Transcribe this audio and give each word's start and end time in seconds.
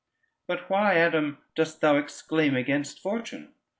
But 0.47 0.67
why, 0.67 0.95
Adam, 0.95 1.37
dost 1.53 1.79
thou 1.79 1.97
exclaim 1.97 2.55
against 2.55 2.97
Fortune? 2.99 3.53